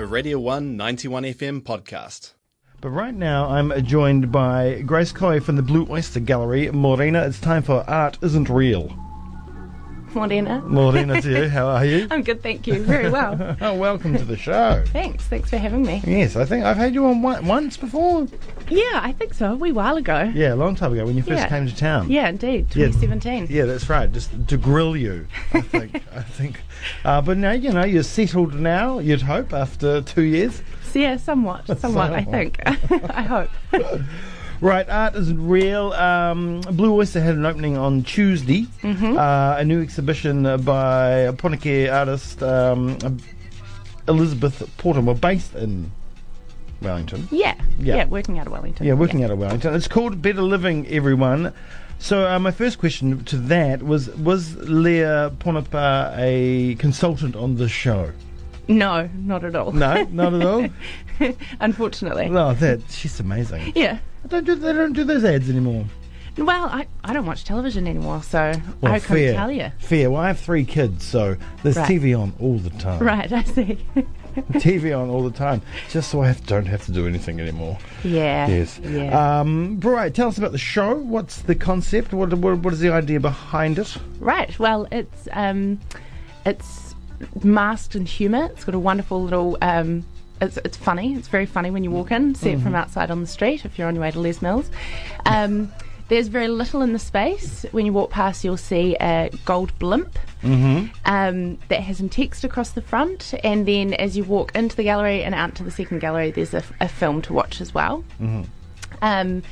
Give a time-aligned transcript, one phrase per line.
[0.00, 2.32] a Radio 1 91 FM podcast.
[2.80, 6.70] But right now, I'm joined by Grace Coy from the Blue Oyster Gallery.
[6.70, 9.09] Morena, it's time for Art Isn't Real.
[10.14, 10.60] Morena.
[10.66, 12.06] Morena to you, how are you?
[12.10, 12.82] I'm good, thank you.
[12.82, 13.56] Very well.
[13.60, 14.82] oh, welcome to the show.
[14.88, 15.24] Thanks.
[15.24, 16.02] Thanks for having me.
[16.06, 18.26] Yes, I think I've had you on one, once before.
[18.68, 19.52] Yeah, I think so.
[19.52, 20.30] A wee while ago.
[20.34, 21.48] Yeah, a long time ago when you first Yeah.
[21.48, 22.10] came to town.
[22.10, 22.74] Yeah, indeed.
[22.74, 22.86] Yeah.
[22.86, 23.46] 2017.
[23.50, 24.10] Yeah, that's right.
[24.12, 25.94] Just to grill you, I think.
[26.14, 26.60] I think.
[27.04, 28.98] Uh, but now you know you're settled now.
[28.98, 30.62] You'd hope after two years.
[30.92, 31.66] So, yeah, somewhat.
[31.78, 32.60] Somewhat, I think.
[32.66, 33.50] I hope.
[34.60, 35.92] Right, art isn't real.
[35.94, 38.66] Um, Blue Oyster had an opening on Tuesday.
[38.82, 39.16] Mm-hmm.
[39.16, 42.98] Uh, a new exhibition by a Poneke artist um,
[44.06, 45.90] Elizabeth Porter, based in
[46.82, 47.28] Wellington.
[47.30, 47.54] Yeah.
[47.78, 47.96] Yeah.
[47.96, 48.86] Yeah, working out of Wellington.
[48.86, 49.74] Yeah, working out of Wellington.
[49.74, 51.54] It's called Better Living, everyone.
[51.98, 57.68] So uh, my first question to that was: Was Leah Panapa a consultant on the
[57.68, 58.12] show?
[58.70, 59.72] No, not at all.
[59.72, 60.68] No, not at all.
[61.60, 62.28] Unfortunately.
[62.28, 63.72] No, that she's amazing.
[63.74, 63.98] Yeah.
[64.28, 65.84] Don't do they don't do those ads anymore.
[66.38, 69.72] Well, I, I don't watch television anymore, so Well, I can't fair, tell you.
[69.80, 70.10] Fair.
[70.10, 71.88] Well, I have three kids, so there's Right.
[71.90, 73.00] TV on all the time.
[73.02, 73.78] Right, I see.
[74.52, 77.76] TV on all the time, just so I have, don't have to do anything anymore.
[78.04, 78.46] yeah.
[78.46, 78.78] Yes.
[78.78, 79.40] Yeah.
[79.40, 80.14] Um, right.
[80.14, 80.94] Tell us about the show.
[80.94, 82.12] What's the concept?
[82.12, 83.96] What, what what is the idea behind it?
[84.20, 84.56] Right.
[84.60, 85.80] Well, it's um,
[86.46, 86.89] it's
[87.42, 88.44] masked in humour.
[88.46, 89.58] It's got a wonderful little.
[89.62, 90.04] Um,
[90.40, 91.14] it's it's funny.
[91.14, 92.34] It's very funny when you walk in.
[92.34, 94.70] See it from outside on the street if you're on your way to Les Mills.
[95.26, 95.70] Um,
[96.08, 97.64] there's very little in the space.
[97.70, 100.18] When you walk past, you'll see a gold blimp
[101.04, 104.82] um, that has some text across the front, and then as you walk into the
[104.82, 108.02] gallery and out to the second gallery, there's a, a film to watch as well.
[109.02, 109.42] Um,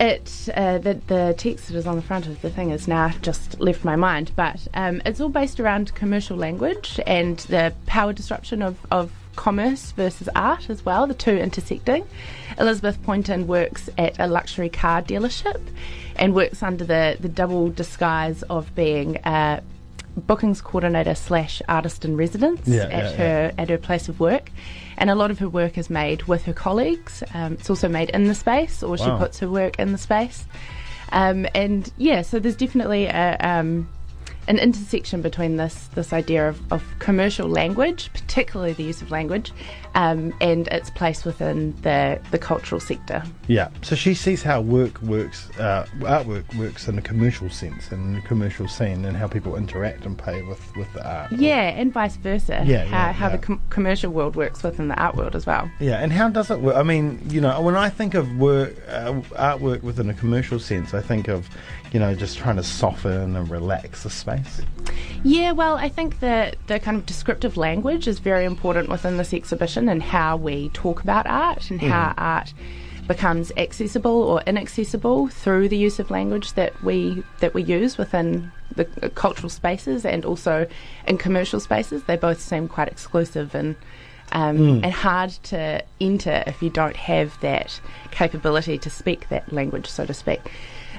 [0.00, 3.10] it uh, the the text that is on the front of the thing has now
[3.20, 8.12] just left my mind, but um, it's all based around commercial language and the power
[8.12, 12.06] disruption of, of commerce versus art as well, the two intersecting.
[12.58, 15.60] Elizabeth Pointon works at a luxury car dealership
[16.16, 19.62] and works under the, the double disguise of being a
[20.16, 24.50] bookings coordinator slash artist in residence Yeah, at yeah, her at her place of work,
[24.96, 27.22] and a lot of her work is made with her colleagues.
[27.34, 30.44] Um, it's also made in the space, or she puts her work in the space.
[31.12, 33.88] Um, and yeah, so there's definitely a, um,
[34.48, 39.52] an intersection between this this idea of, of commercial language, particularly the use of language,
[39.94, 43.22] um, and its place within the the cultural sector.
[43.46, 43.68] Yeah.
[43.82, 48.22] So she sees how work works, uh, artwork works in a commercial sense, and a
[48.22, 51.32] commercial scene, and how people interact and pay with, with the art.
[51.32, 52.62] Yeah, and vice versa.
[52.64, 53.36] Yeah, how, yeah, how yeah.
[53.36, 55.70] the com- commercial world works within the art world as well.
[55.80, 56.76] Yeah, and how does it work?
[56.76, 60.94] I mean, you know, when I think of work, uh, artwork within a commercial sense,
[60.94, 61.48] I think of,
[61.92, 64.29] you know, just trying to soften and relax the space.
[65.22, 69.34] Yeah, well, I think that the kind of descriptive language is very important within this
[69.34, 72.54] exhibition and how we talk about art and how art
[73.06, 78.52] becomes accessible or inaccessible through the use of language that we that we use within
[78.76, 80.66] the cultural spaces and also
[81.06, 82.04] in commercial spaces.
[82.04, 83.74] They both seem quite exclusive and
[84.32, 87.80] um, and hard to enter if you don't have that
[88.12, 90.40] capability to speak that language, so to speak.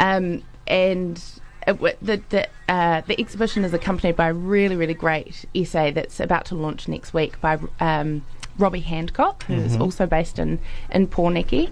[0.00, 1.22] Um, and
[1.66, 6.20] it the the, uh, the exhibition is accompanied by a really really great essay that's
[6.20, 8.24] about to launch next week by um,
[8.58, 10.58] Robbie Handcock, who's also based in
[10.90, 11.70] in Poneke,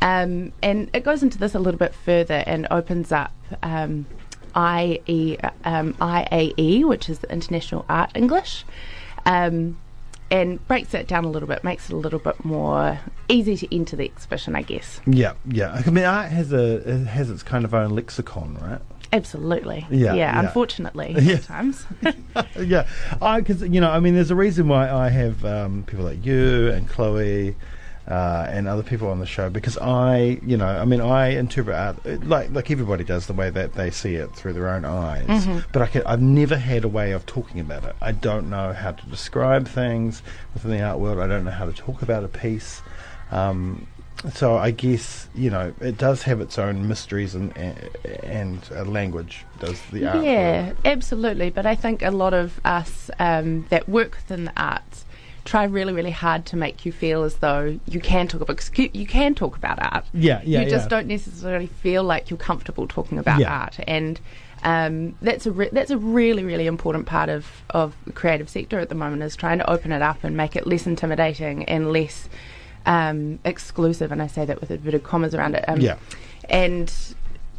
[0.00, 3.32] um, and it goes into this a little bit further and opens up.
[3.62, 4.06] Um,
[4.54, 8.66] IE, um, IAE, which is the International Art English,
[9.24, 9.78] um,
[10.30, 12.98] and breaks it down a little bit, makes it a little bit more
[13.28, 15.00] easy to enter the exhibition, I guess.
[15.06, 15.82] Yeah, yeah.
[15.86, 18.80] I mean, art has a it has its kind of own lexicon, right?
[19.12, 19.86] Absolutely.
[19.90, 20.40] Yeah, yeah.
[20.40, 21.38] unfortunately, Yeah.
[21.38, 21.86] sometimes.
[22.58, 22.88] yeah,
[23.20, 26.24] I because you know, I mean, there's a reason why I have um, people like
[26.24, 27.54] you and Chloe.
[28.08, 31.76] Uh, and other people on the show because I, you know, I mean, I interpret
[31.76, 35.24] art like like everybody does the way that they see it through their own eyes.
[35.28, 35.58] Mm-hmm.
[35.72, 37.94] But I can, I've never had a way of talking about it.
[38.00, 40.20] I don't know how to describe things
[40.52, 41.20] within the art world.
[41.20, 42.82] I don't know how to talk about a piece.
[43.30, 43.86] Um,
[44.34, 47.56] so I guess you know it does have its own mysteries and
[48.22, 49.44] and uh, language.
[49.58, 50.24] Does the art?
[50.24, 50.76] yeah, world.
[50.84, 51.50] absolutely.
[51.50, 55.04] But I think a lot of us um, that work within the arts
[55.44, 59.06] try really, really hard to make you feel as though you can talk about you
[59.06, 60.04] can talk about art.
[60.14, 60.88] Yeah, yeah, You just yeah.
[60.88, 63.52] don't necessarily feel like you're comfortable talking about Yeah.
[63.52, 64.20] art, and
[64.62, 68.78] um, that's a re- that's a really, really important part of of the creative sector
[68.78, 71.92] at the moment is trying to open it up and make it less intimidating and
[71.92, 72.28] less
[72.86, 74.12] um, exclusive.
[74.12, 75.64] And I say that with inverted commas around it.
[75.68, 75.96] Um, Yeah.
[76.48, 76.92] and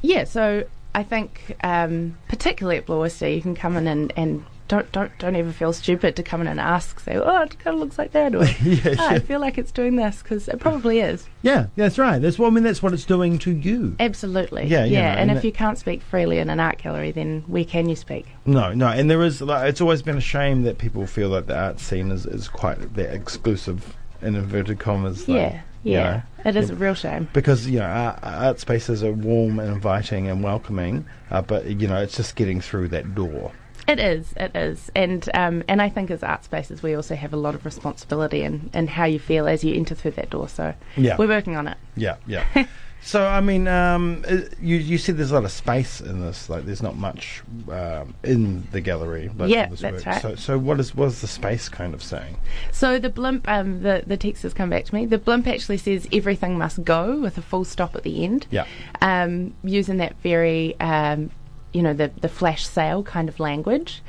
[0.01, 0.63] yeah, so
[0.95, 5.11] I think um, particularly at Blue Oyster, you can come in and, and don't don't
[5.19, 6.99] don't ever feel stupid to come in and ask.
[7.01, 9.71] Say, oh, it kind of looks like that, or Yeah, "Oh, I feel like it's
[9.73, 11.27] doing this because it probably is.
[11.41, 12.19] Yeah, that's right.
[12.21, 12.63] That's what I mean.
[12.63, 13.95] That's what it's doing to you.
[13.99, 14.65] Absolutely.
[14.67, 17.11] Yeah, you know, and, and if that- you can't speak freely in an art gallery,
[17.11, 18.25] then where can you speak?
[18.45, 19.41] No, no, and there is.
[19.41, 22.47] Like, it's always been a shame that people feel that the art scene is, is
[22.47, 25.27] quite that exclusive in inverted commas.
[25.27, 26.03] like, yeah, you yeah.
[26.43, 26.49] know.
[26.49, 26.75] It is Yeah.
[26.75, 27.27] a real shame.
[27.33, 31.87] because you know art, art spaces are warm and inviting and welcoming, uh, but you
[31.87, 33.51] know it's just getting through that door.
[33.85, 37.33] It is, it is, and um, and I think as art spaces, we also have
[37.33, 40.47] a lot of responsibility in, in how you feel as you enter through that door.
[40.47, 41.17] So Yeah.
[41.17, 41.77] we're working on it.
[41.97, 42.45] Yeah, yeah.
[43.03, 46.49] so I mean, um, uh, you you said there's a lot of space in this.
[46.49, 49.29] Like, there's not much um, in the gallery.
[49.37, 50.05] Like, Yeah, that's work.
[50.05, 50.21] right.
[50.21, 52.37] So, so what is what is the space kind of saying?
[52.71, 55.05] So the blimp, um, the the text has come back to me.
[55.05, 58.47] The blimp actually says everything must go with a full stop at the end.
[58.51, 58.65] Yeah.
[59.01, 61.29] um, using that very, um,
[61.73, 64.01] you know, the, the flash sale kind of language.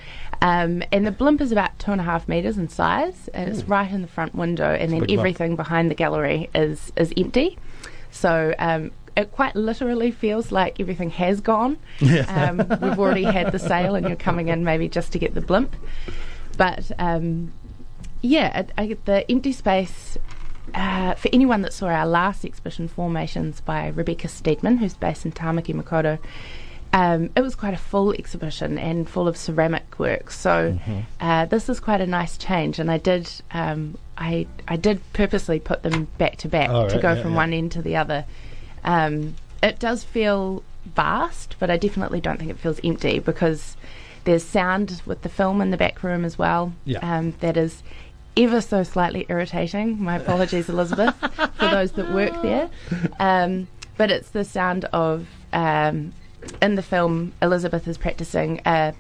[0.42, 3.62] Um, and the blimp is about two and a half metres in size, and it's
[3.64, 5.20] right in the front window, and then big blimp.
[5.20, 7.56] everything behind the gallery is, is empty.
[8.14, 11.78] So um, it quite literally feels like everything has gone.
[12.28, 15.40] Um, we've already had the sale, and you're coming in maybe just to get the
[15.40, 15.74] blimp.
[16.56, 17.52] But um,
[18.22, 20.16] yeah, I, I, the empty space.
[20.72, 25.32] Uh, for anyone that saw our last exhibition, Formations by Rebecca Steedman, who's based in
[25.32, 26.18] Tamaki Makaurau,
[26.92, 30.30] um, it was quite a full exhibition and full of ceramic work.
[30.30, 30.78] So
[31.20, 35.58] uh, this is quite a nice change, and I did um, I I did purposely
[35.60, 37.36] put them back to back Oh, to right, go yeah, from yeah.
[37.36, 38.24] one end to the other.
[38.84, 40.62] Um, it does feel
[40.94, 43.76] vast, but I definitely don't think it feels empty because
[44.24, 46.72] there's sound with the film in the back room as well.
[46.84, 46.98] Yeah.
[47.00, 47.82] Um, that is
[48.36, 50.02] ever so slightly irritating.
[50.02, 51.14] My apologies, Elizabeth,
[51.54, 52.68] for those that work there.
[53.20, 56.12] Um, but it's the sound of um,
[56.60, 58.92] in the film Elizabeth is practicing a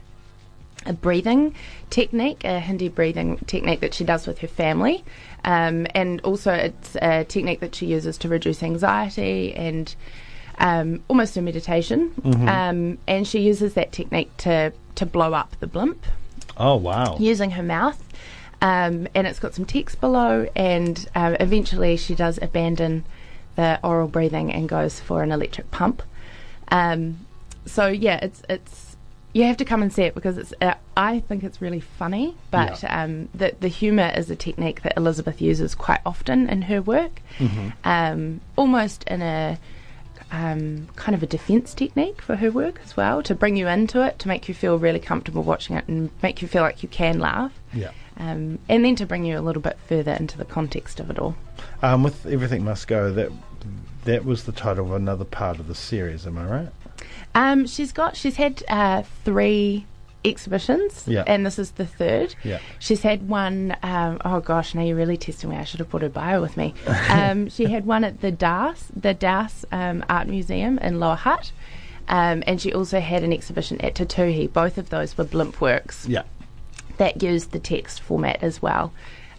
[0.86, 1.54] a breathing
[1.90, 5.04] technique, a Hindi breathing technique that she does with her family.
[5.44, 9.94] Um, and also, it's a technique that she uses to reduce anxiety and
[10.58, 12.12] um, almost a meditation.
[12.48, 16.04] Um, and she uses that technique to, to blow up the blimp
[16.56, 17.16] Oh wow!
[17.18, 18.00] using her mouth.
[18.62, 23.04] Um, and it's got some text below, and um, eventually she does abandon
[23.56, 26.02] the oral breathing and goes for an electric pump.
[26.68, 27.26] Um,
[27.66, 28.93] so yeah, it's it's
[29.34, 32.36] you have to come and see it because it's uh, I think it's really funny,
[32.50, 36.80] but um, the the humour is a technique that Elizabeth uses quite often in her
[36.80, 37.20] work,
[37.84, 39.58] um, almost in a
[40.30, 44.00] um, kind of a defence technique for her work as well, to bring you into
[44.04, 46.88] it, to make you feel really comfortable watching it, and make you feel like you
[46.88, 47.90] can laugh, Yeah.
[48.16, 51.18] um, and then to bring you a little bit further into the context of it
[51.18, 51.36] all.
[51.82, 53.12] Um, with everything must go.
[53.12, 53.30] That
[54.04, 56.26] that was the title of another part of the series.
[56.26, 56.68] Am I right?
[57.34, 59.86] Um, she's got she's had uh, three
[60.24, 61.24] exhibitions, Yeah.
[61.26, 62.34] and this is the third.
[62.44, 62.58] Yeah.
[62.78, 65.56] She's had one um, oh gosh, now you're really testing me.
[65.56, 66.74] I should have brought her bio with me.
[67.10, 71.52] Um, she had one at the Dowse, the Dowse um, Art Museum in Lower Hutt,
[72.08, 74.52] um, and she also had an exhibition at Te Tuhi.
[74.52, 76.22] Both of those were blimp works Yeah.
[76.98, 78.92] that used the text format as well,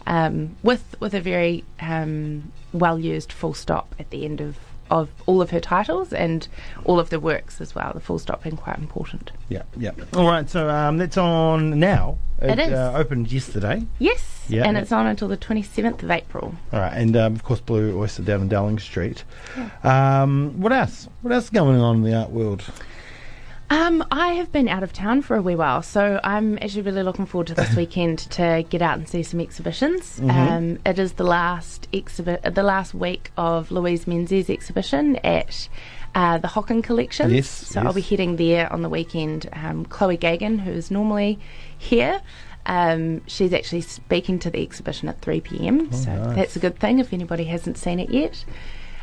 [0.06, 4.56] um, with with a very um, well used full stop at the end of,
[4.90, 6.46] of all of her titles and
[6.84, 7.92] all of the works as well.
[7.92, 9.32] The full stop being quite important.
[9.48, 9.62] Yeah.
[9.76, 9.92] Yeah.
[10.14, 10.48] All right.
[10.48, 12.18] So um, that's on now.
[12.40, 12.70] It is.
[12.72, 13.82] Uh, opened yesterday.
[13.98, 16.54] Yes, Yeah, and it's on until the twenty seventh of April.
[16.70, 19.24] All right, and um, of course, Blue Oyster down in Dowling Street.
[19.82, 21.08] Um, what else?
[21.22, 22.62] What else is going on in the art world?
[23.68, 27.02] Um, I have been out of town for a wee while, so I'm actually really
[27.02, 30.20] looking forward to this weekend to get out and see some exhibitions.
[30.20, 30.30] Mm-hmm.
[30.30, 35.68] Um, it is the last exhibit, the last week of Louise Menzies' exhibition at
[36.14, 37.30] uh, the Hocken Collection.
[37.30, 39.48] Yes, so I'll be heading there on the weekend.
[39.52, 41.40] Um, Chloe Geoghegan, who is normally
[41.76, 42.20] here.
[42.66, 46.36] Um, she's actually speaking to the exhibition at 3 pm, so Oh, nice.
[46.36, 48.44] that's a good thing if anybody hasn't seen it yet.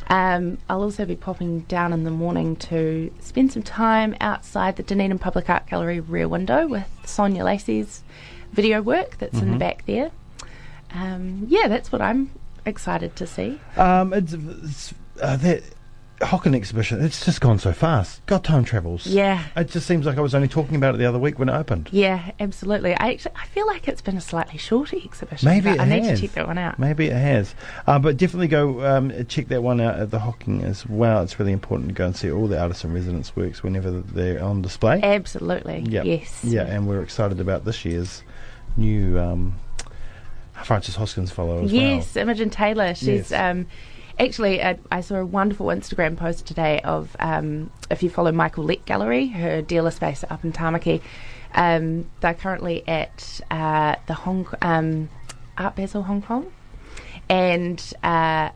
[0.07, 4.83] Um, I'll also be popping down in the morning to spend some time outside the
[4.83, 8.03] Dunedin Public Art Gallery rear window with Sonya Lacey's
[8.51, 9.45] video work that's Mm-hmm.
[9.45, 10.11] in the back there.
[10.93, 12.29] Um, yeah, that's what I'm
[12.65, 13.59] excited to see.
[13.77, 15.63] Um, it's, it's uh, that
[16.21, 17.03] Hocken exhibition.
[17.03, 18.25] It's just gone so fast.
[18.27, 19.05] God, time travels.
[19.05, 19.43] Yeah.
[19.57, 21.53] It just seems like I was only talking about it the other week when it
[21.53, 21.89] opened.
[21.91, 22.93] Yeah, absolutely.
[22.95, 25.49] I actually, I feel like it's been a slightly shorter exhibition.
[25.49, 26.79] Maybe it I need to check that one out.
[26.79, 27.55] Maybe it has.
[27.87, 31.23] Uh, but definitely go um, check that one out at the Hocken as well.
[31.23, 34.41] It's really important to go and see all the artists in residence works whenever they're
[34.41, 35.01] on display.
[35.03, 35.85] Absolutely.
[35.89, 36.03] Yeah.
[36.03, 36.43] Yes.
[36.43, 38.23] Yeah, and we're excited about this year's
[38.77, 39.55] new um,
[40.63, 42.95] Frances Hodgkins Fellow as Yes, Imogen Taylor.
[42.95, 43.33] She's Yes.
[43.33, 43.67] um,
[44.19, 44.61] actually.
[44.61, 48.85] I, I saw a wonderful Instagram post today of um, if you follow Michael Lett
[48.85, 51.01] Gallery, her dealer space up in Tamaki.
[51.53, 55.09] Um, they're currently at uh, the Hong um,
[55.57, 56.51] Art Basel Hong Kong,
[57.29, 58.49] and uh,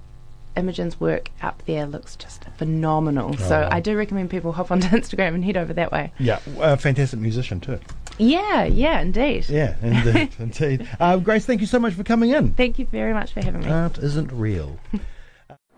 [0.56, 3.38] Imogen's work up there looks just phenomenal.
[3.38, 3.70] so.
[3.72, 6.12] I do recommend people hop onto Instagram and head over that way.
[6.20, 7.80] Yeah, a fantastic musician too.
[8.20, 9.48] Yeah, yeah, indeed.
[9.48, 10.90] Yeah, indeed, indeed.
[11.00, 12.54] Uh, Grace, thank you so much for coming in.
[12.54, 13.70] Thank you very much for having me.
[13.70, 14.80] Art isn't real.